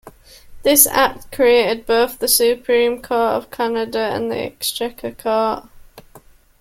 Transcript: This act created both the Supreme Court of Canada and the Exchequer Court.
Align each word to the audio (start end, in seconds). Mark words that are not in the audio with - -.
This 0.63 0.87
act 0.87 1.31
created 1.31 1.85
both 1.85 2.17
the 2.17 2.27
Supreme 2.27 3.03
Court 3.03 3.33
of 3.35 3.51
Canada 3.51 3.99
and 3.99 4.31
the 4.31 4.35
Exchequer 4.41 5.11
Court. 5.11 5.65